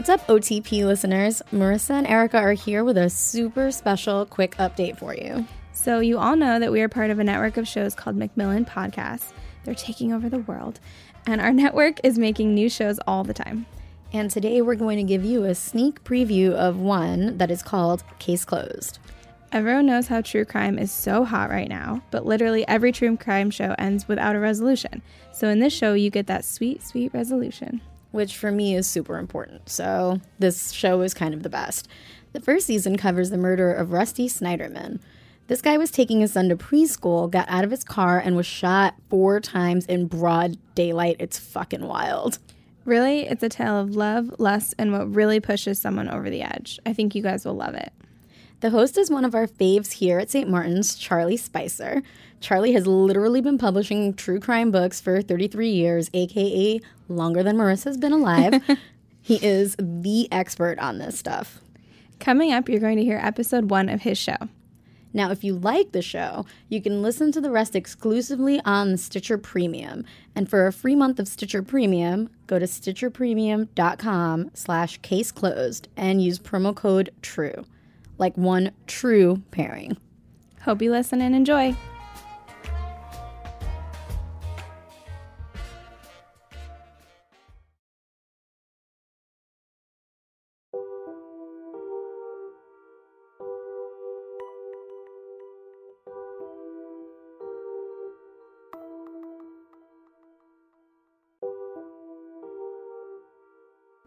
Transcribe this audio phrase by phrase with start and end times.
[0.00, 1.42] What's up, OTP listeners?
[1.52, 5.46] Marissa and Erica are here with a super special quick update for you.
[5.74, 8.64] So, you all know that we are part of a network of shows called Macmillan
[8.64, 9.34] Podcasts.
[9.62, 10.80] They're taking over the world,
[11.26, 13.66] and our network is making new shows all the time.
[14.10, 18.02] And today we're going to give you a sneak preview of one that is called
[18.18, 19.00] Case Closed.
[19.52, 23.50] Everyone knows how true crime is so hot right now, but literally every true crime
[23.50, 25.02] show ends without a resolution.
[25.34, 29.18] So, in this show, you get that sweet, sweet resolution which for me is super
[29.18, 29.68] important.
[29.68, 31.88] So this show is kind of the best.
[32.32, 35.00] The first season covers the murder of Rusty Sneiderman.
[35.48, 38.46] This guy was taking his son to preschool, got out of his car, and was
[38.46, 41.16] shot four times in broad daylight.
[41.18, 42.38] It's fucking wild.
[42.84, 46.78] Really, it's a tale of love, lust, and what really pushes someone over the edge.
[46.86, 47.92] I think you guys will love it.
[48.60, 50.48] The host is one of our faves here at St.
[50.48, 52.02] Martin's, Charlie Spicer.
[52.40, 56.80] Charlie has literally been publishing true crime books for 33 years, aka
[57.16, 58.62] longer than Marissa's been alive.
[59.20, 61.60] he is the expert on this stuff.
[62.18, 64.36] Coming up, you're going to hear episode one of his show.
[65.12, 69.38] Now, if you like the show, you can listen to the rest exclusively on Stitcher
[69.38, 70.04] Premium.
[70.36, 76.22] And for a free month of Stitcher Premium, go to stitcherpremium.com slash case closed and
[76.22, 77.64] use promo code TRUE
[78.20, 79.96] like one true pairing.
[80.62, 81.74] Hope you listen and enjoy.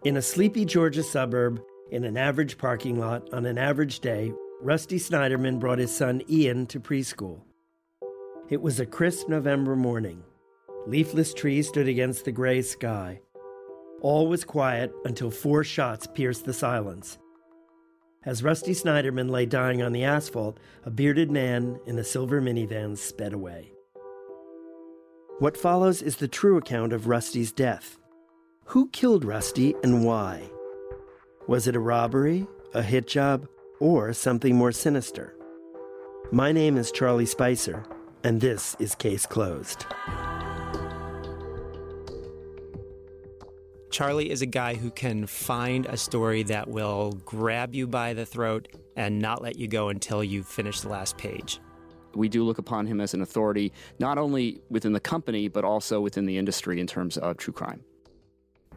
[0.03, 4.97] In a sleepy Georgia suburb, in an average parking lot on an average day, Rusty
[4.97, 7.39] Sneiderman brought his son Ian to preschool.
[8.49, 10.21] It was a crisp November morning.
[10.87, 13.21] Leafless trees stood against the gray sky.
[14.01, 17.17] All was quiet until four shots pierced the silence.
[18.25, 22.97] As Rusty Sneiderman lay dying on the asphalt, a bearded man in a silver minivan
[22.97, 23.71] sped away.
[25.39, 27.97] What follows is the true account of Rusty's death.
[28.67, 30.49] Who killed Rusty and why?
[31.47, 33.47] Was it a robbery, a hit job,
[33.79, 35.35] or something more sinister?
[36.31, 37.83] My name is Charlie Spicer,
[38.23, 39.85] and this is Case Closed.
[43.91, 48.25] Charlie is a guy who can find a story that will grab you by the
[48.25, 51.59] throat and not let you go until you finish the last page.
[52.15, 55.99] We do look upon him as an authority, not only within the company, but also
[55.99, 57.83] within the industry in terms of true crime.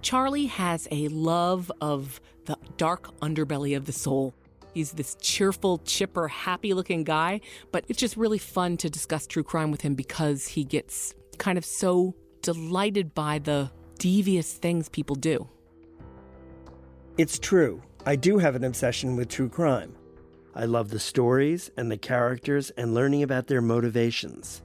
[0.02, 4.34] Charlie has a love of the dark underbelly of the soul.
[4.72, 7.40] He's this cheerful, chipper, happy looking guy,
[7.72, 11.58] but it's just really fun to discuss true crime with him because he gets kind
[11.58, 15.48] of so delighted by the devious things people do.
[17.18, 17.82] It's true.
[18.04, 19.96] I do have an obsession with true crime.
[20.54, 24.62] I love the stories and the characters and learning about their motivations.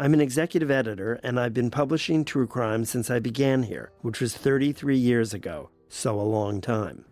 [0.00, 4.18] I'm an executive editor, and I've been publishing true crime since I began here, which
[4.18, 7.04] was 33 years ago, so a long time.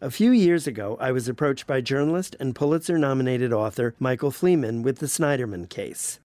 [0.00, 4.82] A few years ago, I was approached by journalist and Pulitzer nominated author Michael Fleeman
[4.82, 6.18] with the Sneiderman case.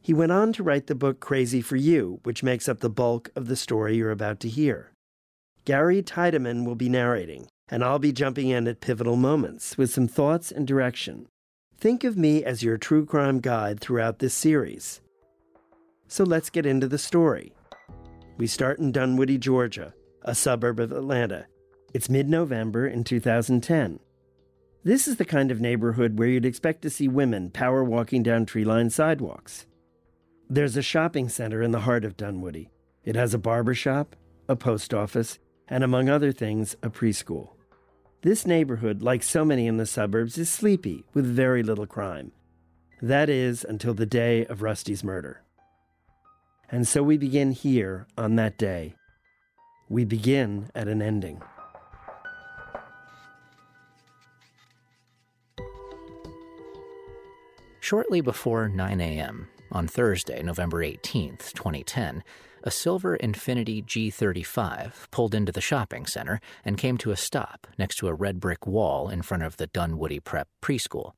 [0.00, 3.30] He went on to write the book Crazy for You, which makes up the bulk
[3.34, 4.92] of the story you're about to hear.
[5.64, 10.06] Gary Tiedemann will be narrating, and I'll be jumping in at pivotal moments with some
[10.06, 11.26] thoughts and direction.
[11.78, 15.00] Think of me as your true crime guide throughout this series.
[16.08, 17.52] So let's get into the story.
[18.38, 21.46] We start in Dunwoody, Georgia, a suburb of Atlanta.
[21.94, 24.00] It's mid November in 2010.
[24.84, 28.46] This is the kind of neighborhood where you'd expect to see women power walking down
[28.46, 29.66] tree lined sidewalks.
[30.48, 32.70] There's a shopping center in the heart of Dunwoody.
[33.04, 34.14] It has a barber shop,
[34.48, 37.50] a post office, and among other things, a preschool.
[38.22, 42.32] This neighborhood, like so many in the suburbs, is sleepy with very little crime.
[43.02, 45.42] That is until the day of Rusty's murder.
[46.70, 48.96] And so we begin here on that day.
[49.88, 51.40] We begin at an ending.
[57.80, 59.48] Shortly before 9 a.m.
[59.70, 62.24] on Thursday, November 18th, 2010,
[62.64, 67.94] a silver Infiniti G35 pulled into the shopping center and came to a stop next
[67.98, 71.12] to a red brick wall in front of the Dunwoody Prep preschool.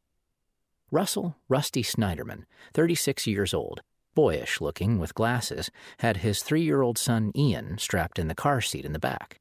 [0.91, 2.45] Russell Rusty Sneiderman,
[2.75, 3.81] 36 years old,
[4.19, 8.61] boyish looking with glasses, had his three year old son Ian strapped in the car
[8.61, 9.39] seat in the back.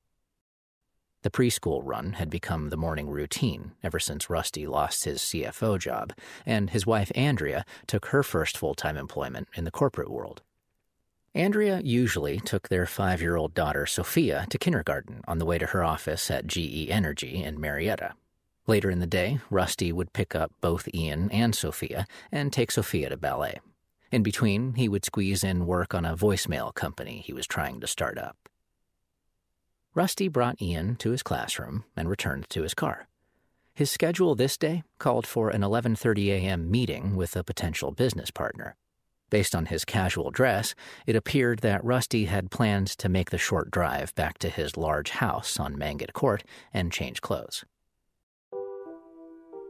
[1.24, 6.14] The preschool run had become the morning routine ever since Rusty lost his CFO job,
[6.46, 10.44] and his wife Andrea took her first full time employment in the corporate world.
[11.34, 15.66] Andrea usually took their five year old daughter, Sophia, to kindergarten on the way to
[15.66, 18.14] her office at GE Energy in Marietta.
[18.68, 23.10] Later in the day, Rusty would pick up both Ian and Sophia and take Sophia
[23.10, 23.60] to ballet.
[24.12, 27.88] In between, he would squeeze in work on a voicemail company he was trying to
[27.88, 28.38] start up.
[29.94, 33.08] Rusty brought Ian to his classroom and returned to his car.
[33.74, 36.72] His schedule this day called for an 11:30 a.m.
[36.72, 38.76] meeting with a potential business partner.
[39.30, 40.74] Based on his casual dress,
[41.06, 45.10] it appeared that Rusty had planned to make the short drive back to his large
[45.10, 46.44] house on Mangett Court
[46.74, 47.66] and change clothes.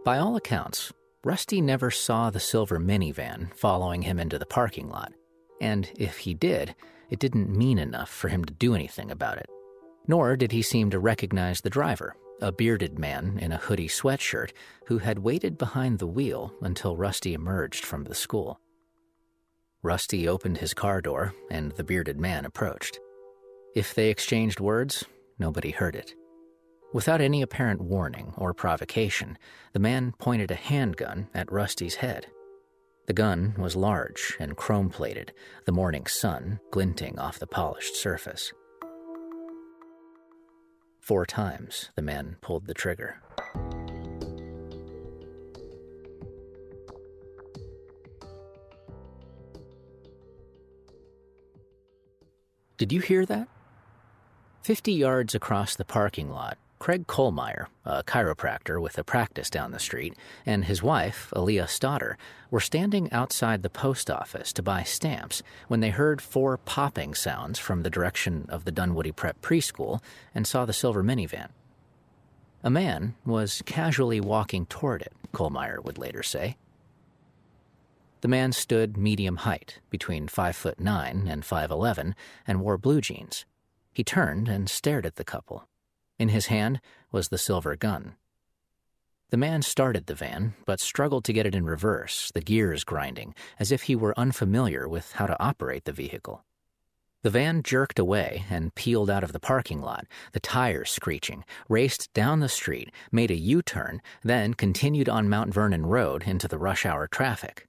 [0.06, 0.94] By all accounts,
[1.27, 5.12] Rusty never saw the silver minivan following him into the parking lot,
[5.59, 6.74] and if he did,
[7.09, 9.50] it didn't mean enough for him to do anything about it.
[10.07, 14.53] Nor did he seem to recognize the driver, a bearded man in a hoodie sweatshirt
[14.85, 18.62] who had waited behind the wheel until Rusty emerged from the school.
[19.83, 23.01] Rusty opened his car door, and the bearded man approached.
[23.75, 25.03] If they exchanged words,
[25.38, 26.15] nobody heard it.
[26.97, 29.38] Without any apparent warning or provocation,
[29.71, 32.25] the man pointed a handgun at Rusty's head.
[33.05, 35.31] The gun was large and chrome plated,
[35.65, 38.51] the morning sun glinting off the polished surface.
[40.99, 43.21] Four times the man pulled the trigger.
[52.77, 53.47] Did you hear that?
[54.63, 59.79] Fifty yards across the parking lot, Craig Kohlmeyer, a chiropractor with a practice down the
[59.79, 60.15] street,
[60.45, 62.18] and his wife, Aaliyah Stoddard,
[62.51, 67.57] were standing outside the post office to buy stamps when they heard four popping sounds
[67.57, 70.01] from the direction of the Dunwoody Prep preschool
[70.35, 71.50] and saw the silver minivan.
[72.63, 76.57] A man was casually walking toward it, Kohlmeyer would later say.
[78.21, 82.15] The man stood medium height, between five foot nine and five eleven,
[82.45, 83.45] and wore blue jeans.
[83.94, 85.68] He turned and stared at the couple.
[86.19, 86.81] In his hand
[87.12, 88.16] was the silver gun.
[89.30, 93.36] The man started the van, but struggled to get it in reverse, the gears grinding,
[93.60, 96.46] as if he were unfamiliar with how to operate the vehicle.
[97.24, 102.14] The van jerked away and peeled out of the parking lot, the tires screeching, raced
[102.14, 106.58] down the street, made a U turn, then continued on Mount Vernon Road into the
[106.58, 107.68] rush hour traffic.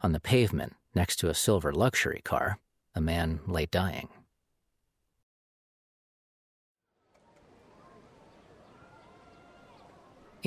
[0.00, 2.60] On the pavement, next to a silver luxury car,
[2.94, 4.10] a man lay dying.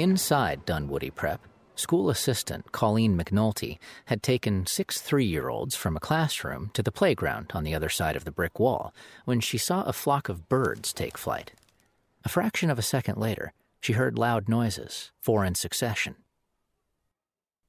[0.02, 1.42] Inside Dunwoody Prep,
[1.76, 6.92] school assistant Colleen McNulty had taken six three year olds from a classroom to the
[6.92, 8.96] playground on the other side of the brick wall
[9.26, 11.52] when she saw a flock of birds take flight.
[12.26, 16.16] A fraction of a second later, she heard loud noises, four in succession.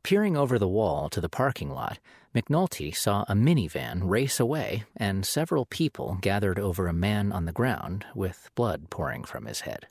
[0.03, 1.99] Peering over the wall to the parking lot,
[2.35, 7.53] McNulty saw a minivan race away and several people gathered over a man on the
[7.53, 9.87] ground with blood pouring from his head.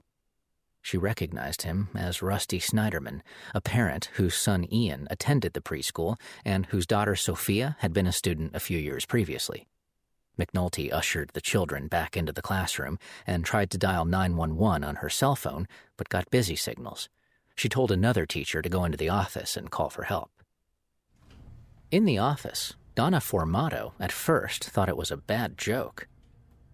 [0.81, 3.21] She recognized him as Rusty Sneiderman,
[3.53, 8.11] a parent whose son Ian attended the preschool and whose daughter Sophia had been a
[8.11, 9.67] student a few years previously.
[10.39, 12.97] McNulty ushered the children back into the classroom
[13.27, 15.67] and tried to dial 911 on her cell phone,
[15.97, 17.09] but got busy signals.
[17.55, 20.31] She told another teacher to go into the office and call for help.
[21.91, 26.07] In the office, Donna Formato at first thought it was a bad joke.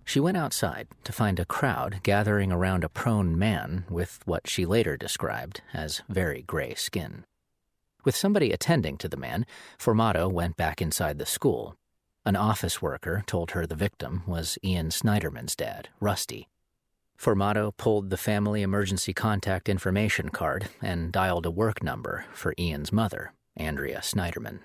[0.07, 4.65] She went outside to find a crowd gathering around a prone man with what she
[4.65, 7.25] later described as very gray skin.
[8.05, 9.45] With somebody attending to the man,
[9.77, 11.75] Formato went back inside the school.
[12.25, 16.47] An office worker told her the victim was Ian Sneiderman's dad, Rusty.
[17.19, 22.93] Formato pulled the family emergency contact information card and dialed a work number for Ian's
[22.93, 24.59] mother, Andrea Sneiderman.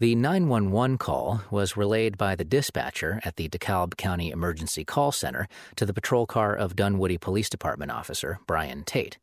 [0.00, 5.48] The 911 call was relayed by the dispatcher at the DeKalb County Emergency Call Center
[5.74, 9.18] to the patrol car of Dunwoody Police Department officer Brian Tate.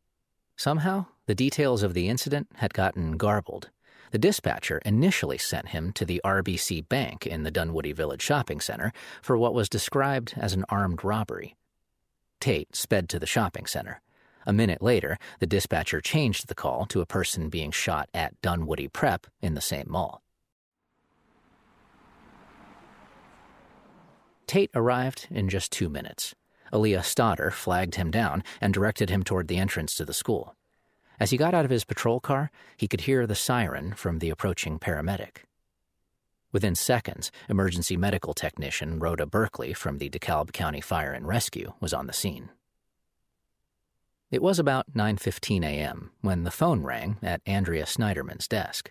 [0.54, 3.70] Somehow, the details of the incident had gotten garbled.
[4.10, 8.92] The dispatcher initially sent him to the RBC Bank in the Dunwoody Village Shopping Center
[9.22, 11.56] for what was described as an armed robbery.
[12.38, 14.02] Tate sped to the shopping center.
[14.44, 18.88] A minute later, the dispatcher changed the call to a person being shot at Dunwoody
[18.88, 20.20] Prep in the same mall.
[24.46, 26.34] Tate arrived in just two minutes.
[26.72, 30.54] Aaliyah Stoddard flagged him down and directed him toward the entrance to the school.
[31.18, 34.30] As he got out of his patrol car, he could hear the siren from the
[34.30, 35.44] approaching paramedic.
[36.52, 41.92] Within seconds, emergency medical technician Rhoda Berkeley from the DeKalb County Fire and Rescue was
[41.92, 42.50] on the scene.
[44.30, 46.10] It was about 9:15 a.m.
[46.20, 48.90] when the phone rang at Andrea Sneiderman's desk.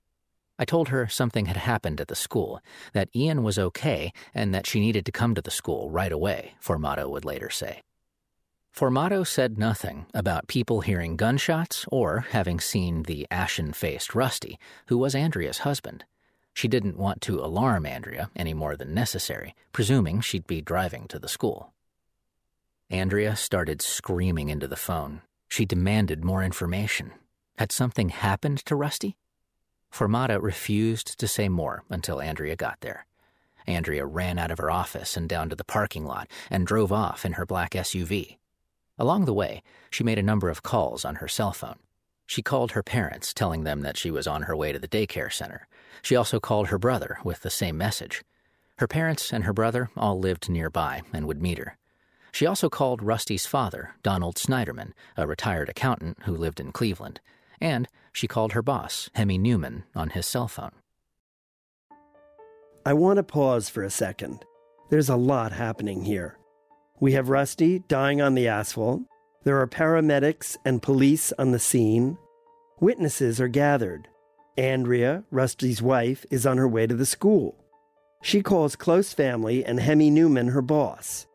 [0.57, 2.61] I told her something had happened at the school,
[2.93, 6.55] that Ian was okay, and that she needed to come to the school right away,
[6.63, 7.81] Formato would later say.
[8.75, 14.97] Formato said nothing about people hearing gunshots or having seen the ashen faced Rusty, who
[14.97, 16.03] was Andrea's husband.
[16.53, 21.19] She didn't want to alarm Andrea any more than necessary, presuming she'd be driving to
[21.19, 21.73] the school.
[22.89, 25.21] Andrea started screaming into the phone.
[25.49, 27.11] She demanded more information.
[27.57, 29.15] Had something happened to Rusty?
[29.95, 33.05] Formato refused to say more until Andrea got there.
[33.65, 37.23] Andrea ran out of her office and down to the parking lot and drove off
[37.25, 38.35] in her black SUV.
[38.99, 41.79] Along the way, she made a number of calls on her cell phone.
[42.27, 45.31] She called her parents, telling them that she was on her way to the daycare
[45.31, 45.65] center.
[46.01, 48.25] She also called her brother with the same message.
[48.79, 51.77] Her parents and her brother all lived nearby and would meet her.
[52.33, 57.21] She also called Rusty's father, Donald Sneiderman, a retired accountant who lived in Cleveland,
[57.59, 60.71] and she called her boss, Hemy Neuman, on his cell phone.
[62.85, 64.45] I want to pause for a second.
[64.89, 66.37] There's a lot happening here.
[66.99, 69.01] We have Rusty dying on the asphalt.
[69.43, 72.17] There are paramedics and police on the scene.
[72.79, 74.07] Witnesses are gathered.
[74.57, 77.55] Andrea, Rusty's wife, is on her way to the school.
[78.21, 81.27] She calls close family and Hemy Neuman her boss.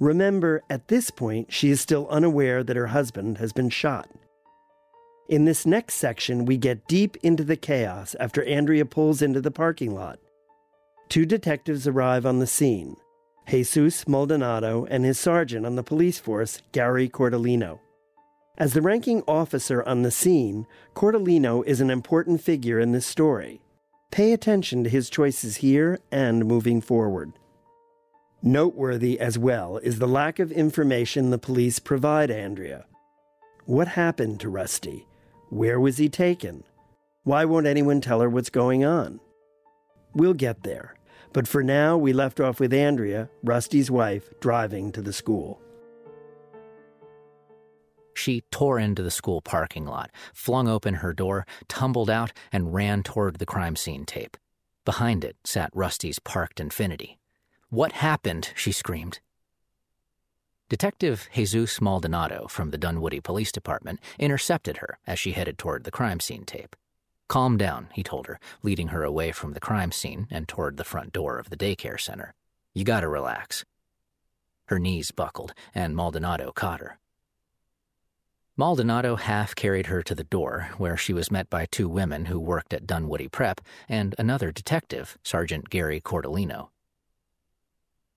[0.00, 4.08] Remember, at this point, she is still unaware that her husband has been shot.
[5.26, 9.50] In this next section, we get deep into the chaos after Andrea pulls into the
[9.50, 10.18] parking lot.
[11.08, 12.96] Two detectives arrive on the scene.
[13.48, 17.80] Jesus Maldonado, and his sergeant on the police force, Gary Cordellino.
[18.58, 23.60] As the ranking officer on the scene, Cordellino is an important figure in this story.
[24.10, 27.32] Pay attention to his choices here and moving forward.
[28.42, 32.84] Noteworthy as well is the lack of information the police provide Andrea.
[33.64, 35.06] What happened to Rusty?
[35.54, 36.64] Where was he taken?
[37.22, 39.20] Why won't anyone tell her what's going on?
[40.12, 40.96] We'll get there.
[41.32, 45.60] But for now, we left off with Andrea, Rusty's wife, driving to the school.
[48.14, 53.04] She tore into the school parking lot, flung open her door, tumbled out, and ran
[53.04, 54.36] toward the crime scene tape.
[54.84, 57.18] Behind it sat Rusty's parked Infiniti.
[57.70, 58.50] What happened?
[58.56, 59.20] she screamed.
[60.70, 65.90] Detective Jesus Maldonado from the Dunwoody Police Department intercepted her as she headed toward the
[65.90, 66.74] crime scene tape.
[67.28, 70.84] Calm down, he told her, leading her away from the crime scene and toward the
[70.84, 72.34] front door of the daycare center.
[72.72, 73.66] You gotta relax.
[74.68, 76.98] Her knees buckled, and Maldonado caught her.
[78.56, 82.40] Maldonado half carried her to the door, where she was met by two women who
[82.40, 86.70] worked at Dunwoody Prep and another detective, Sergeant Gary Cordellino.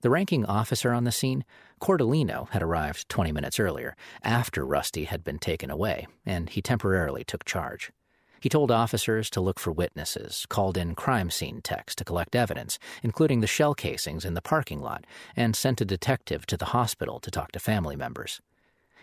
[0.01, 1.44] The ranking officer on the scene,
[1.82, 7.24] Cordellino, had arrived 20 minutes earlier, after Rusty had been taken away, and he temporarily
[7.24, 7.92] took charge.
[8.39, 12.77] He told officers to look for witnesses, called in crime scene techs to collect evidence,
[13.01, 17.20] including the shell casings in the parking lot, and sent a detective to the hospital
[17.20, 18.39] to talk to family members.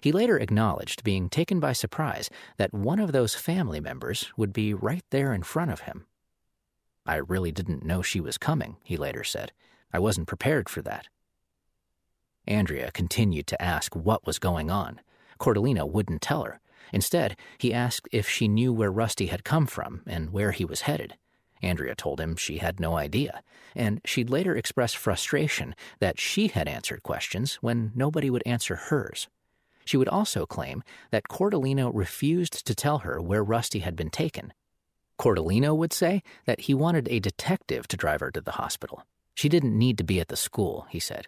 [0.00, 4.72] He later acknowledged being taken by surprise that one of those family members would be
[4.74, 6.06] right there in front of him.
[7.04, 9.50] I really didn't know she was coming, he later said.
[9.94, 11.06] I wasn't prepared for that.
[12.48, 15.00] Andrea continued to ask what was going on.
[15.38, 16.60] Cordellino wouldn't tell her.
[16.92, 20.82] Instead, he asked if she knew where Rusty had come from and where he was
[20.82, 21.14] headed.
[21.62, 23.40] Andrea told him she had no idea,
[23.76, 29.28] and she'd later express frustration that she had answered questions when nobody would answer hers.
[29.84, 30.82] She would also claim
[31.12, 34.52] that Cordellino refused to tell her where Rusty had been taken.
[35.20, 39.04] Cordellino would say that he wanted a detective to drive her to the hospital.
[39.34, 41.26] She didn't need to be at the school, he said.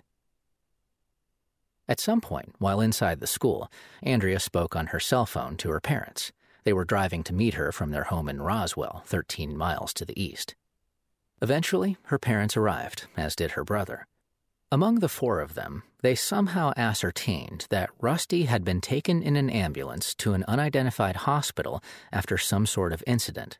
[1.89, 3.71] At some point, while inside the school,
[4.03, 6.33] Andrea spoke on her cell phone to her parents.
[6.65, 10.21] They were driving to meet her from their home in Roswell, 13 miles to the
[10.21, 10.57] east.
[11.41, 14.07] Eventually, her parents arrived, as did her brother.
[14.73, 19.49] Among the four of them, they somehow ascertained that Rusty had been taken in an
[19.49, 23.59] ambulance to an unidentified hospital after some sort of incident.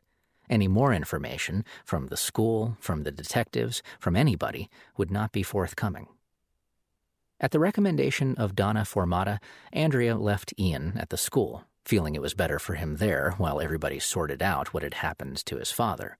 [0.49, 6.07] Any more information, from the school, from the detectives, from anybody, would not be forthcoming.
[7.39, 9.39] At the recommendation of Donna Formato,
[9.71, 13.99] Andrea left Ian at the school, feeling it was better for him there while everybody
[13.99, 16.17] sorted out what had happened to his father.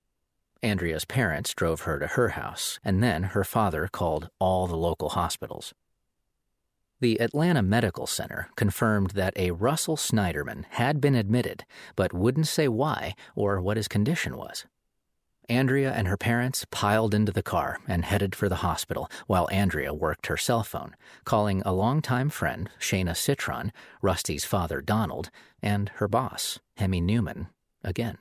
[0.62, 5.10] Andrea's parents drove her to her house, and then her father called all the local
[5.10, 5.72] hospitals.
[7.00, 11.64] The Atlanta Medical Center confirmed that a Russell Sneiderman had been admitted,
[11.94, 14.66] but wouldn't say why or what his condition was.
[15.48, 19.94] Andrea and her parents piled into the car and headed for the hospital while Andrea
[19.94, 25.30] worked her cell phone, calling a longtime friend, Shayna Citron, Rusty's father, Donald,
[25.62, 27.46] and her boss, Hemy Neuman,
[27.82, 28.18] again.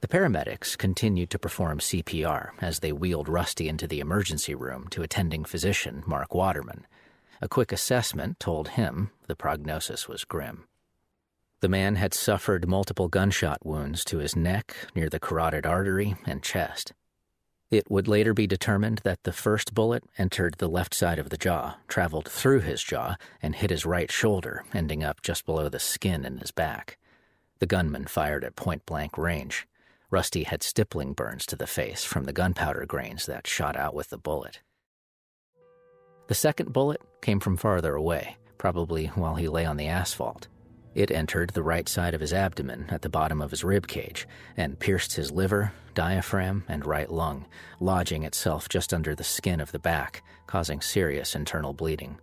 [0.00, 5.02] The paramedics continued to perform CPR as they wheeled Rusty into the emergency room to
[5.02, 6.86] attending physician Mark Waterman.
[7.42, 10.68] A quick assessment told him the prognosis was grim.
[11.60, 16.44] The man had suffered multiple gunshot wounds to his neck, near the carotid artery, and
[16.44, 16.92] chest.
[17.68, 21.36] It would later be determined that the first bullet entered the left side of the
[21.36, 25.80] jaw, traveled through his jaw, and hit his right shoulder, ending up just below the
[25.80, 26.98] skin in his back.
[27.58, 29.66] The gunman fired at point blank range.
[30.10, 34.08] Rusty had stippling burns to the face from the gunpowder grains that shot out with
[34.08, 34.60] the bullet.
[36.28, 40.48] The second bullet came from farther away, probably while he lay on the asphalt.
[40.94, 44.26] It entered the right side of his abdomen at the bottom of his rib cage
[44.56, 47.46] and pierced his liver, diaphragm, and right lung,
[47.78, 52.18] lodging itself just under the skin of the back, causing serious internal bleeding.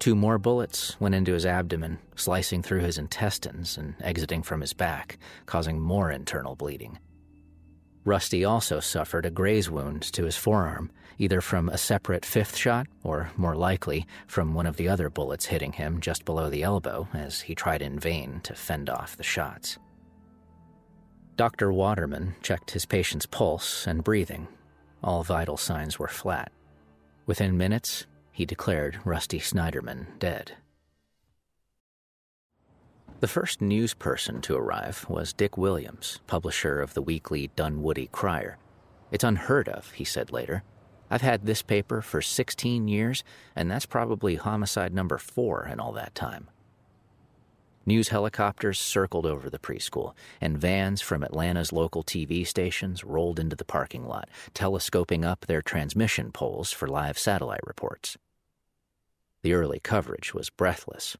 [0.00, 4.72] Two more bullets went into his abdomen, slicing through his intestines and exiting from his
[4.72, 6.98] back, causing more internal bleeding.
[8.06, 12.86] Rusty also suffered a graze wound to his forearm, either from a separate fifth shot
[13.04, 17.06] or, more likely, from one of the other bullets hitting him just below the elbow
[17.12, 19.78] as he tried in vain to fend off the shots.
[21.36, 21.74] Dr.
[21.74, 24.48] Waterman checked his patient's pulse and breathing.
[25.04, 26.50] All vital signs were flat.
[27.26, 30.52] Within minutes, he declared Rusty Sneiderman dead.
[33.20, 38.56] The first news person to arrive was Dick Williams, publisher of the weekly Dunwoody Crier.
[39.10, 40.62] It's unheard of, he said later.
[41.10, 43.22] I've had this paper for 16 years,
[43.54, 46.48] and that's probably homicide number four in all that time.
[47.86, 53.56] News helicopters circled over the preschool, and vans from Atlanta's local TV stations rolled into
[53.56, 58.18] the parking lot, telescoping up their transmission poles for live satellite reports.
[59.42, 61.16] The early coverage was breathless.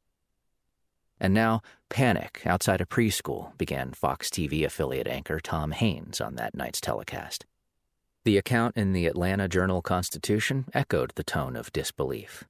[1.18, 6.54] And now, panic outside a preschool, began Fox TV affiliate anchor Tom Haines on that
[6.54, 7.46] night's telecast.
[8.24, 12.44] The account in the Atlanta Journal Constitution echoed the tone of disbelief.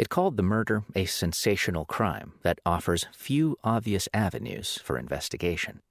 [0.00, 5.82] It called the murder a sensational crime that offers few obvious avenues for investigation.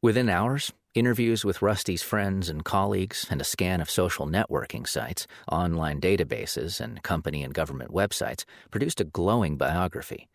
[0.00, 5.26] Within hours, interviews with Rusty's friends and colleagues, and a scan of social networking sites,
[5.50, 10.28] online databases, and company and government websites produced a glowing biography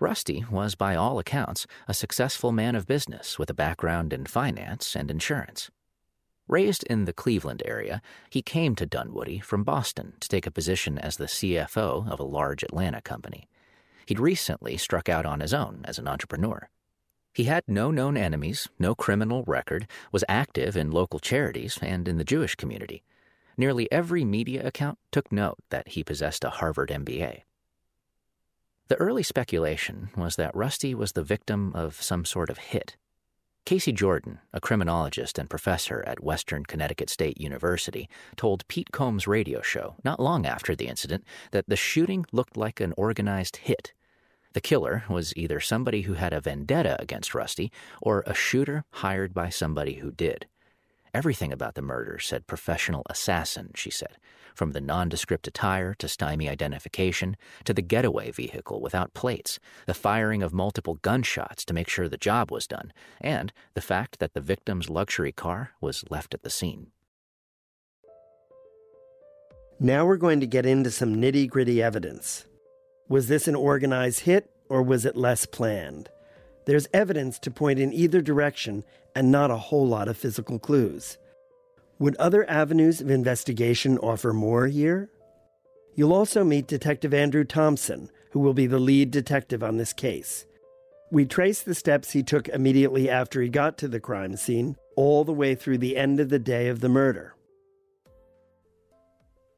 [0.00, 4.94] Rusty was, by all accounts, a successful man of business with a background in finance
[4.94, 5.70] and insurance.
[6.46, 10.98] Raised in the Cleveland area, he came to Dunwoody from Boston to take a position
[10.98, 13.48] as the CFO of a large Atlanta company.
[14.06, 16.68] He'd recently struck out on his own as an entrepreneur.
[17.32, 22.18] He had no known enemies, no criminal record, was active in local charities and in
[22.18, 23.02] the Jewish community.
[23.56, 27.42] Nearly every media account took note that he possessed a Harvard MBA.
[28.88, 32.96] The early speculation was that Rusty was the victim of some sort of hit.
[33.64, 39.62] Casey Jordan, a criminologist and professor at Western Connecticut State University, told Pete Combs' radio
[39.62, 43.94] show not long after the incident that the shooting looked like an organized hit.
[44.52, 47.72] The killer was either somebody who had a vendetta against Rusty
[48.02, 50.46] or a shooter hired by somebody who did.
[51.14, 54.18] Everything about the murder said professional assassin, she said,
[54.54, 60.42] from the nondescript attire to stymie identification to the getaway vehicle without plates, the firing
[60.42, 64.40] of multiple gunshots to make sure the job was done, and the fact that the
[64.40, 66.92] victim's luxury car was left at the scene.
[69.80, 72.46] Now we're going to get into some nitty gritty evidence.
[73.08, 76.08] Was this an organized hit or was it less planned?
[76.64, 81.18] There's evidence to point in either direction and not a whole lot of physical clues.
[81.98, 85.10] Would other avenues of investigation offer more here?
[85.94, 90.44] You'll also meet Detective Andrew Thompson, who will be the lead detective on this case.
[91.12, 95.22] We trace the steps he took immediately after he got to the crime scene, all
[95.22, 97.36] the way through the end of the day of the murder.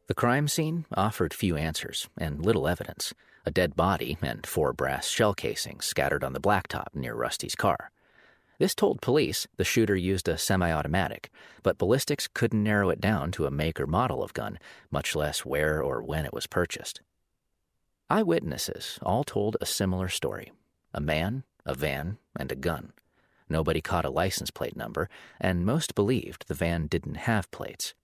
[0.09, 3.15] The crime scene offered few answers and little evidence
[3.47, 7.91] a dead body and four brass shell casings scattered on the blacktop near Rusty's car.
[8.59, 11.31] This told police the shooter used a semi automatic,
[11.63, 14.59] but ballistics couldn't narrow it down to a make or model of gun,
[14.91, 17.01] much less where or when it was purchased.
[18.09, 20.53] Eyewitnesses all told a similar story
[20.95, 22.93] a man, a van, and a gun.
[23.49, 27.95] Nobody caught a license plate number, and most believed the van didn't have plates.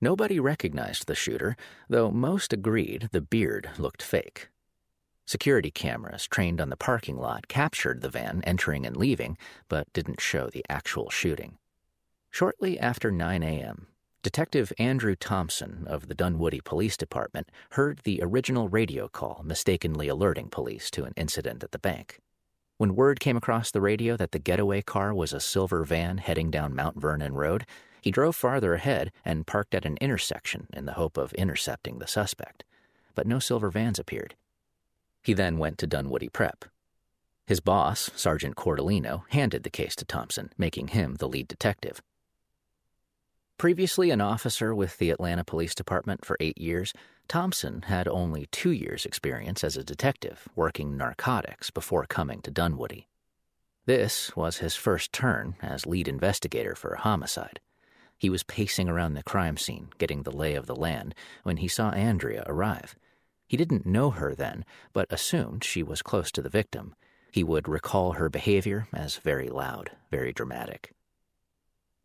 [0.00, 1.56] Nobody recognized the shooter,
[1.88, 4.48] though most agreed the beard looked fake.
[5.28, 9.36] Security cameras trained on the parking lot captured the van entering and leaving,
[9.68, 11.58] but didn't show the actual shooting.
[12.30, 13.88] Shortly after 9 a.m.,
[14.22, 20.48] Detective Andrew Thompson of the Dunwoody Police Department heard the original radio call mistakenly alerting
[20.48, 22.20] police to an incident at the bank.
[22.78, 26.50] When word came across the radio that the getaway car was a silver van heading
[26.50, 27.66] down Mount Vernon Road,
[28.00, 32.06] he drove farther ahead and parked at an intersection in the hope of intercepting the
[32.06, 32.64] suspect.
[33.14, 34.34] But no silver vans appeared.
[35.22, 36.64] He then went to Dunwoody Prep.
[37.46, 42.02] His boss, Sergeant Cordellino, handed the case to Thompson, making him the lead detective.
[43.56, 46.92] Previously an officer with the Atlanta Police Department for eight years,
[47.26, 53.08] Thompson had only two years' experience as a detective working narcotics before coming to Dunwoody.
[53.86, 57.60] This was his first turn as lead investigator for a homicide.
[58.18, 61.68] He was pacing around the crime scene, getting the lay of the land, when he
[61.68, 62.94] saw Andrea arrive.
[63.48, 66.94] He didn't know her then, but assumed she was close to the victim.
[67.32, 70.92] He would recall her behavior as very loud, very dramatic.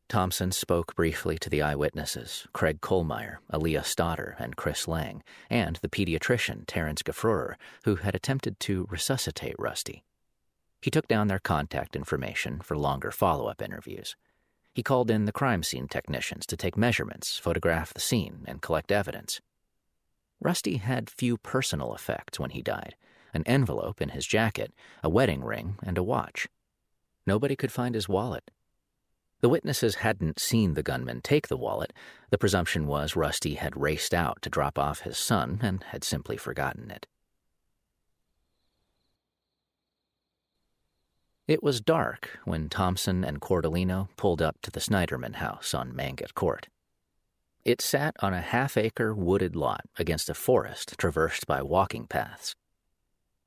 [0.08, 5.90] Thompson spoke briefly to the eyewitnesses Craig Kohlmeyer, Aaliyah Stoddard, and Chris Lang, and the
[5.90, 10.04] pediatrician Terence Gaffruer, who had attempted to resuscitate Rusty.
[10.82, 14.16] He took down their contact information for longer follow up interviews.
[14.74, 18.92] He called in the crime scene technicians to take measurements, photograph the scene, and collect
[18.92, 19.42] evidence.
[20.44, 22.96] Rusty had few personal effects when he died
[23.36, 24.72] an envelope in his jacket,
[25.04, 26.48] a wedding ring, and a watch.
[27.26, 28.52] Nobody could find his wallet.
[29.42, 31.94] The witnesses hadn't seen the gunman take the wallet.
[32.30, 36.38] The presumption was Rusty had raced out to drop off his son and had simply
[36.38, 37.08] forgotten it.
[41.48, 46.36] It was dark when Thompson and Cordellino pulled up to the Sneiderman house on Mangat
[46.36, 46.68] Court.
[47.66, 52.58] It sat on a half acre wooded lot against a forest traversed by walking paths.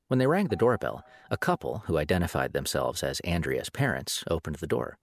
[0.08, 4.66] When they rang the doorbell, a couple who identified themselves as Andrea's parents opened the
[4.66, 4.96] door.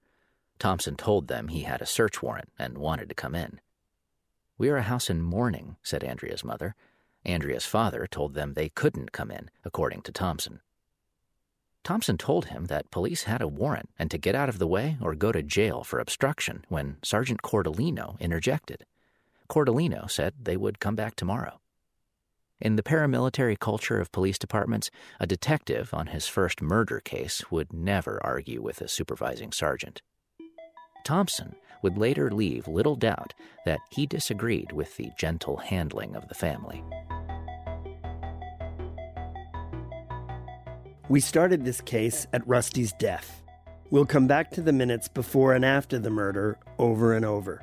[0.58, 3.62] Thompson told them he had a search warrant and wanted to come in.
[4.58, 6.74] We are a house in mourning, said Andrea's mother.
[7.24, 10.62] Andrea's father told them they couldn't come in, according to Thompson.
[11.84, 14.98] Thompson told him that police had a warrant and to get out of the way
[15.00, 18.86] or go to jail for obstruction when Sergeant Cordellino interjected.
[19.54, 21.60] Cordellino said they would come back tomorrow.
[22.60, 24.90] In the paramilitary culture of police departments,
[25.20, 30.02] a detective on his first murder case would never argue with a supervising sergeant.
[31.06, 36.34] Thompson would later leave little doubt that he disagreed with the gentle handling of the
[36.34, 36.84] family.
[41.10, 43.44] We started this case at Rusty's death.
[43.92, 47.62] We'll come back to the minutes before and after the murder over and over.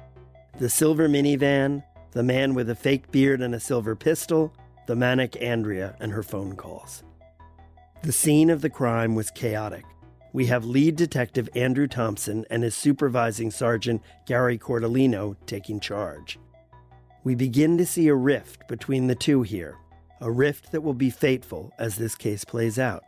[0.60, 4.52] The silver minivan, the man with a fake beard and a silver pistol,
[4.86, 7.02] the manic Andrea and her phone calls.
[8.02, 9.86] The scene of the crime was chaotic.
[10.34, 16.38] We have lead detective Andrew Thompson and his supervising sergeant Gary Cordellino taking charge.
[17.24, 19.78] We begin to see a rift between the two here,
[20.20, 23.04] a rift that will be fateful as this case plays out.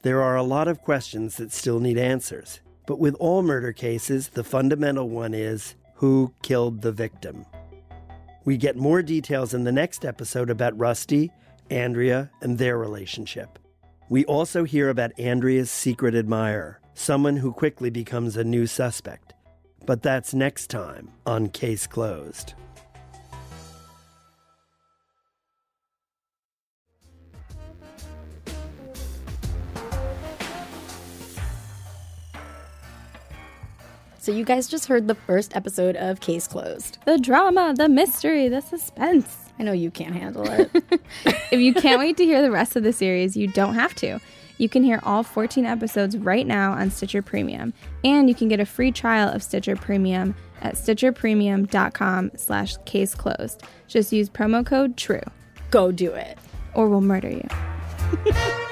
[0.00, 4.28] There are a lot of questions that still need answers, but with all murder cases,
[4.28, 7.46] the fundamental one is who killed the victim?
[8.44, 11.30] We get more details in the next episode about Rusty,
[11.70, 13.56] Andrea, and their relationship.
[14.08, 19.34] We also hear about Andrea's secret admirer, someone who quickly becomes a new suspect.
[19.86, 22.54] But that's next time on Case Closed.
[34.22, 36.98] So you guys just heard the first episode of Case Closed.
[37.06, 39.36] The drama, the mystery, the suspense.
[39.58, 40.70] I know you can't handle it.
[41.50, 44.20] if you can't wait to hear the rest of the series, you don't have to.
[44.58, 48.60] You can hear all 14 episodes right now on Stitcher Premium, and you can get
[48.60, 53.64] a free trial of Stitcher Premium at stitcherpremium.com slash case closed.
[53.88, 55.20] Just use promo code TRUE.
[55.72, 56.38] Go do it.
[56.74, 57.48] Or we'll murder you.